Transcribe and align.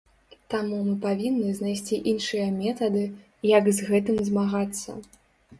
Таму 0.53 0.77
мы 0.85 0.93
павінны 1.03 1.51
знайсці 1.59 1.99
іншыя 2.11 2.47
метады, 2.63 3.05
як 3.57 3.71
з 3.81 3.91
гэтым 3.91 4.17
змагацца. 4.31 4.99